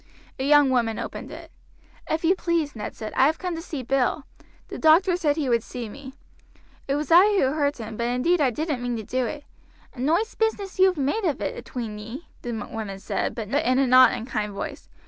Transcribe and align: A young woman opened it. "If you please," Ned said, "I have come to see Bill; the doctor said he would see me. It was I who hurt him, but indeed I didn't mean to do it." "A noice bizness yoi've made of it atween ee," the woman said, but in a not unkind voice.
A 0.39 0.43
young 0.47 0.71
woman 0.71 0.97
opened 0.97 1.29
it. 1.31 1.51
"If 2.09 2.23
you 2.25 2.33
please," 2.33 2.75
Ned 2.75 2.95
said, 2.95 3.13
"I 3.15 3.27
have 3.27 3.37
come 3.37 3.53
to 3.53 3.61
see 3.61 3.83
Bill; 3.83 4.25
the 4.67 4.79
doctor 4.79 5.15
said 5.15 5.35
he 5.35 5.47
would 5.47 5.61
see 5.61 5.89
me. 5.89 6.15
It 6.87 6.95
was 6.95 7.11
I 7.11 7.23
who 7.37 7.53
hurt 7.53 7.77
him, 7.77 7.97
but 7.97 8.07
indeed 8.07 8.41
I 8.41 8.49
didn't 8.49 8.81
mean 8.81 8.97
to 8.97 9.03
do 9.03 9.27
it." 9.27 9.43
"A 9.93 9.99
noice 9.99 10.33
bizness 10.33 10.79
yoi've 10.79 10.97
made 10.97 11.25
of 11.25 11.39
it 11.39 11.55
atween 11.55 11.99
ee," 11.99 12.25
the 12.41 12.51
woman 12.51 12.97
said, 12.97 13.35
but 13.35 13.49
in 13.49 13.77
a 13.77 13.85
not 13.85 14.11
unkind 14.11 14.53
voice. 14.53 14.89